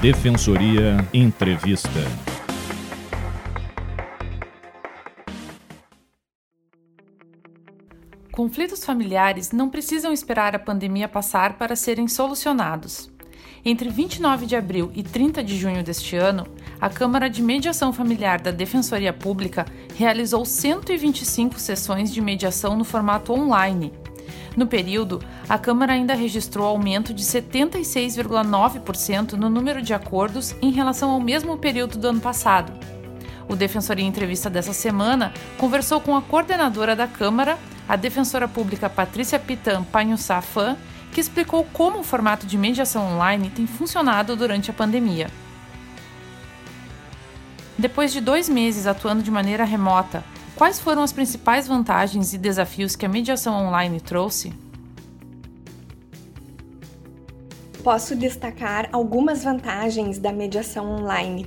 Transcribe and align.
Defensoria 0.00 0.96
Entrevista. 1.12 1.88
Conflitos 8.30 8.84
familiares 8.84 9.50
não 9.50 9.68
precisam 9.68 10.12
esperar 10.12 10.54
a 10.54 10.58
pandemia 10.60 11.08
passar 11.08 11.58
para 11.58 11.74
serem 11.74 12.06
solucionados. 12.06 13.10
Entre 13.64 13.88
29 13.88 14.46
de 14.46 14.54
abril 14.54 14.92
e 14.94 15.02
30 15.02 15.42
de 15.42 15.58
junho 15.58 15.82
deste 15.82 16.14
ano, 16.14 16.46
a 16.80 16.88
Câmara 16.88 17.28
de 17.28 17.42
Mediação 17.42 17.92
Familiar 17.92 18.40
da 18.40 18.52
Defensoria 18.52 19.12
Pública 19.12 19.66
realizou 19.96 20.44
125 20.44 21.58
sessões 21.58 22.14
de 22.14 22.20
mediação 22.20 22.76
no 22.76 22.84
formato 22.84 23.32
online. 23.32 23.92
No 24.56 24.66
período, 24.66 25.22
a 25.48 25.58
Câmara 25.58 25.92
ainda 25.92 26.14
registrou 26.14 26.66
aumento 26.66 27.14
de 27.14 27.22
76,9% 27.22 29.32
no 29.32 29.48
número 29.48 29.80
de 29.80 29.94
acordos 29.94 30.54
em 30.60 30.70
relação 30.70 31.10
ao 31.10 31.20
mesmo 31.20 31.56
período 31.56 31.98
do 31.98 32.08
ano 32.08 32.20
passado. 32.20 32.72
O 33.48 33.56
Defensoria 33.56 34.04
em 34.04 34.08
Entrevista 34.08 34.50
dessa 34.50 34.72
semana 34.72 35.32
conversou 35.56 36.00
com 36.00 36.16
a 36.16 36.22
coordenadora 36.22 36.94
da 36.94 37.06
Câmara, 37.06 37.58
a 37.88 37.96
defensora 37.96 38.46
pública 38.46 38.90
Patrícia 38.90 39.38
Pitan 39.38 39.82
Panhussafan, 39.84 40.76
que 41.12 41.20
explicou 41.20 41.64
como 41.72 42.00
o 42.00 42.04
formato 42.04 42.46
de 42.46 42.58
mediação 42.58 43.14
online 43.14 43.50
tem 43.50 43.66
funcionado 43.66 44.36
durante 44.36 44.70
a 44.70 44.74
pandemia. 44.74 45.28
Depois 47.78 48.12
de 48.12 48.20
dois 48.20 48.48
meses 48.48 48.86
atuando 48.86 49.22
de 49.22 49.30
maneira 49.30 49.64
remota, 49.64 50.22
quais 50.58 50.80
foram 50.80 51.04
as 51.04 51.12
principais 51.12 51.68
vantagens 51.68 52.34
e 52.34 52.38
desafios 52.38 52.96
que 52.96 53.06
a 53.06 53.08
mediação 53.08 53.54
online 53.68 54.00
trouxe? 54.00 54.52
Posso 57.84 58.16
destacar 58.16 58.88
algumas 58.90 59.44
vantagens 59.44 60.18
da 60.18 60.32
mediação 60.32 60.96
online, 60.96 61.46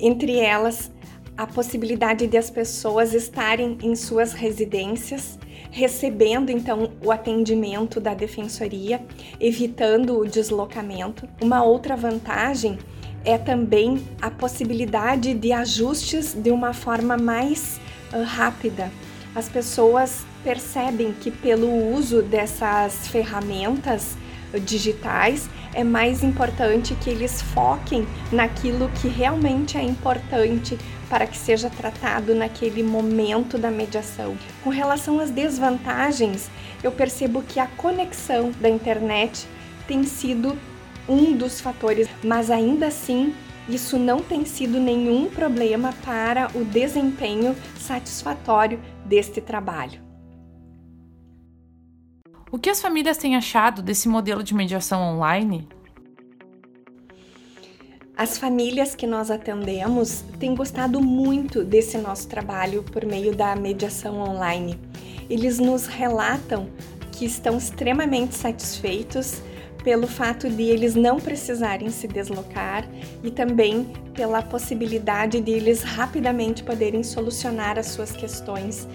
entre 0.00 0.38
elas 0.38 0.90
a 1.36 1.46
possibilidade 1.46 2.26
de 2.26 2.38
as 2.38 2.48
pessoas 2.48 3.12
estarem 3.12 3.76
em 3.82 3.94
suas 3.94 4.32
residências, 4.32 5.38
recebendo 5.70 6.48
então 6.48 6.90
o 7.04 7.12
atendimento 7.12 8.00
da 8.00 8.14
defensoria, 8.14 9.04
evitando 9.38 10.18
o 10.18 10.26
deslocamento. 10.26 11.28
Uma 11.42 11.62
outra 11.62 11.94
vantagem 11.94 12.78
é 13.22 13.36
também 13.36 14.02
a 14.22 14.30
possibilidade 14.30 15.34
de 15.34 15.52
ajustes 15.52 16.32
de 16.32 16.50
uma 16.50 16.72
forma 16.72 17.18
mais 17.18 17.78
uh, 18.12 18.22
rápida. 18.22 18.90
As 19.34 19.48
pessoas 19.48 20.24
percebem 20.42 21.12
que 21.12 21.30
pelo 21.30 21.94
uso 21.94 22.22
dessas 22.22 23.08
ferramentas 23.08 24.16
digitais, 24.60 25.48
é 25.74 25.84
mais 25.84 26.22
importante 26.22 26.94
que 26.94 27.10
eles 27.10 27.42
foquem 27.42 28.06
naquilo 28.32 28.88
que 29.00 29.08
realmente 29.08 29.76
é 29.76 29.82
importante 29.82 30.78
para 31.08 31.26
que 31.26 31.36
seja 31.36 31.70
tratado 31.70 32.34
naquele 32.34 32.82
momento 32.82 33.58
da 33.58 33.70
mediação. 33.70 34.36
Com 34.64 34.70
relação 34.70 35.20
às 35.20 35.30
desvantagens, 35.30 36.50
eu 36.82 36.90
percebo 36.90 37.42
que 37.42 37.60
a 37.60 37.66
conexão 37.66 38.50
da 38.60 38.68
internet 38.68 39.46
tem 39.86 40.04
sido 40.04 40.56
um 41.08 41.36
dos 41.36 41.60
fatores, 41.60 42.08
mas 42.24 42.50
ainda 42.50 42.86
assim 42.86 43.34
isso 43.68 43.98
não 43.98 44.20
tem 44.20 44.44
sido 44.44 44.78
nenhum 44.78 45.28
problema 45.28 45.92
para 46.04 46.48
o 46.54 46.64
desempenho 46.64 47.56
satisfatório 47.78 48.80
deste 49.04 49.40
trabalho. 49.40 50.00
O 52.50 52.58
que 52.58 52.70
as 52.70 52.80
famílias 52.80 53.16
têm 53.18 53.36
achado 53.36 53.82
desse 53.82 54.08
modelo 54.08 54.42
de 54.42 54.54
mediação 54.54 55.02
online? 55.02 55.68
As 58.16 58.38
famílias 58.38 58.94
que 58.94 59.06
nós 59.06 59.30
atendemos 59.30 60.24
têm 60.38 60.54
gostado 60.54 61.02
muito 61.02 61.62
desse 61.62 61.98
nosso 61.98 62.26
trabalho 62.28 62.82
por 62.82 63.04
meio 63.04 63.36
da 63.36 63.54
mediação 63.54 64.20
online. 64.20 64.80
Eles 65.28 65.58
nos 65.58 65.86
relatam 65.86 66.70
que 67.12 67.26
estão 67.26 67.58
extremamente 67.58 68.34
satisfeitos 68.34 69.42
pelo 69.86 70.08
fato 70.08 70.50
de 70.50 70.64
eles 70.64 70.96
não 70.96 71.20
precisarem 71.20 71.90
se 71.90 72.08
deslocar 72.08 72.84
e 73.22 73.30
também 73.30 73.84
pela 74.14 74.42
possibilidade 74.42 75.40
de 75.40 75.52
eles 75.52 75.84
rapidamente 75.84 76.64
poderem 76.64 77.04
solucionar 77.04 77.78
as 77.78 77.86
suas 77.86 78.10
questões. 78.10 78.88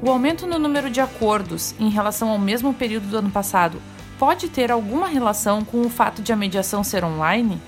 O 0.00 0.08
aumento 0.08 0.46
no 0.46 0.58
número 0.58 0.88
de 0.88 1.02
acordos 1.02 1.74
em 1.78 1.90
relação 1.90 2.30
ao 2.30 2.38
mesmo 2.38 2.72
período 2.72 3.08
do 3.08 3.18
ano 3.18 3.30
passado 3.30 3.78
pode 4.18 4.48
ter 4.48 4.72
alguma 4.72 5.06
relação 5.06 5.62
com 5.62 5.82
o 5.82 5.90
fato 5.90 6.22
de 6.22 6.32
a 6.32 6.36
mediação 6.36 6.82
ser 6.82 7.04
online? 7.04 7.60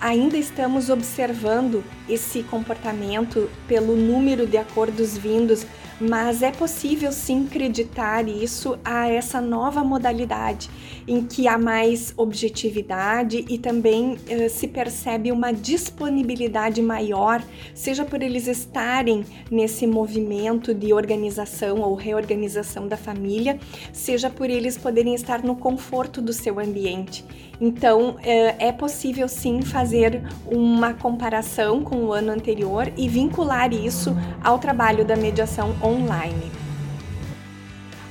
Ainda 0.00 0.38
estamos 0.38 0.90
observando 0.90 1.82
esse 2.08 2.44
comportamento 2.44 3.50
pelo 3.66 3.96
número 3.96 4.46
de 4.46 4.56
acordos 4.56 5.18
vindos 5.18 5.66
mas 6.00 6.42
é 6.42 6.50
possível 6.50 7.12
sim 7.12 7.46
acreditar 7.46 8.26
isso 8.26 8.78
a 8.84 9.08
essa 9.08 9.40
nova 9.40 9.84
modalidade 9.84 10.70
em 11.06 11.24
que 11.24 11.48
há 11.48 11.58
mais 11.58 12.14
objetividade 12.16 13.44
e 13.48 13.58
também 13.58 14.12
uh, 14.12 14.48
se 14.48 14.68
percebe 14.68 15.32
uma 15.32 15.52
disponibilidade 15.52 16.80
maior, 16.80 17.42
seja 17.74 18.04
por 18.04 18.22
eles 18.22 18.46
estarem 18.46 19.24
nesse 19.50 19.86
movimento 19.86 20.72
de 20.72 20.92
organização 20.92 21.80
ou 21.80 21.94
reorganização 21.94 22.86
da 22.86 22.96
família, 22.96 23.58
seja 23.92 24.30
por 24.30 24.48
eles 24.48 24.78
poderem 24.78 25.14
estar 25.14 25.42
no 25.42 25.56
conforto 25.56 26.22
do 26.22 26.32
seu 26.32 26.60
ambiente. 26.60 27.24
Então, 27.60 28.12
uh, 28.12 28.18
é 28.58 28.72
possível 28.72 29.28
sim 29.28 29.60
fazer 29.60 30.22
uma 30.46 30.94
comparação 30.94 31.82
com 31.82 32.04
o 32.04 32.12
ano 32.12 32.32
anterior 32.32 32.90
e 32.96 33.06
vincular 33.06 33.74
isso 33.74 34.16
ao 34.42 34.58
trabalho 34.58 35.04
da 35.04 35.14
mediação 35.14 35.74
online. 35.90 36.50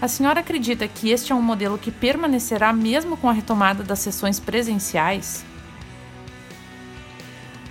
A 0.01 0.07
senhora 0.07 0.39
acredita 0.39 0.87
que 0.87 1.09
este 1.09 1.31
é 1.31 1.35
um 1.35 1.41
modelo 1.41 1.77
que 1.77 1.91
permanecerá 1.91 2.71
mesmo 2.71 3.17
com 3.17 3.27
a 3.27 3.33
retomada 3.33 3.83
das 3.83 3.99
sessões 3.99 4.39
presenciais? 4.39 5.43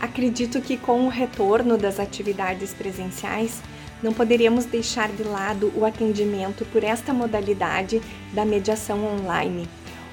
Acredito 0.01 0.61
que 0.61 0.77
com 0.77 1.07
o 1.07 1.09
retorno 1.09 1.77
das 1.77 1.99
atividades 1.99 2.73
presenciais, 2.75 3.61
não 4.03 4.13
poderíamos 4.13 4.65
deixar 4.65 5.09
de 5.09 5.25
lado 5.25 5.73
o 5.75 5.85
atendimento 5.85 6.65
por 6.67 6.85
esta 6.85 7.13
modalidade 7.13 8.01
da 8.33 8.45
mediação 8.45 9.05
online, 9.05 9.69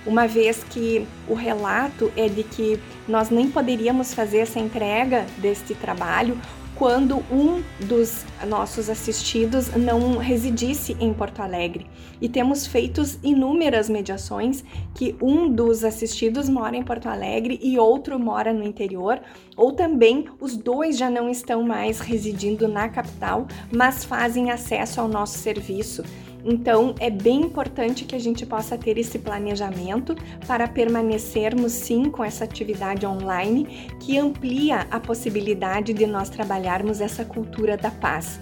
uma 0.05 0.27
vez 0.27 0.63
que 0.63 1.05
o 1.27 1.33
relato 1.33 2.11
é 2.15 2.29
de 2.29 2.43
que 2.43 2.79
nós 3.07 3.29
nem 3.29 3.49
poderíamos 3.49 4.13
fazer 4.13 4.39
essa 4.39 4.59
entrega 4.59 5.25
deste 5.37 5.75
trabalho 5.75 6.39
quando 6.75 7.23
um 7.31 7.63
dos 7.85 8.25
nossos 8.47 8.89
assistidos 8.89 9.69
não 9.75 10.17
residisse 10.17 10.95
em 10.99 11.13
Porto 11.13 11.41
Alegre. 11.41 11.87
E 12.21 12.27
temos 12.27 12.67
feito 12.67 13.01
inúmeras 13.23 13.89
mediações 13.89 14.63
que 14.93 15.15
um 15.21 15.49
dos 15.49 15.83
assistidos 15.83 16.49
mora 16.49 16.75
em 16.75 16.83
Porto 16.83 17.07
Alegre 17.07 17.59
e 17.61 17.79
outro 17.79 18.19
mora 18.19 18.53
no 18.53 18.63
interior, 18.63 19.21
ou 19.55 19.71
também 19.71 20.25
os 20.39 20.55
dois 20.55 20.97
já 20.97 21.09
não 21.09 21.29
estão 21.29 21.63
mais 21.63 21.99
residindo 21.99 22.67
na 22.67 22.89
capital, 22.89 23.47
mas 23.71 24.03
fazem 24.03 24.51
acesso 24.51 24.99
ao 24.99 25.07
nosso 25.07 25.37
serviço. 25.37 26.03
Então, 26.47 26.93
é 26.99 27.09
bem 27.09 27.41
importante 27.41 28.05
que 28.05 28.15
a 28.15 28.19
gente 28.19 28.45
possa 28.45 28.77
ter 28.77 28.99
esse 28.99 29.17
planejamento 29.17 30.15
para 30.45 30.67
permanecermos 30.67 31.71
sim 31.71 32.11
com 32.11 32.23
essa 32.23 32.43
atividade 32.43 33.03
online 33.03 33.89
que 33.99 34.19
amplia 34.19 34.85
a 34.91 34.99
possibilidade 34.99 35.91
de 35.91 36.05
nós 36.05 36.29
trabalharmos 36.29 37.01
essa 37.01 37.25
cultura 37.25 37.75
da 37.75 37.89
paz. 37.89 38.39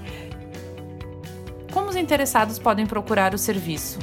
Como 1.72 1.90
os 1.90 1.96
interessados 1.96 2.60
podem 2.60 2.86
procurar 2.86 3.34
o 3.34 3.38
serviço? 3.38 4.00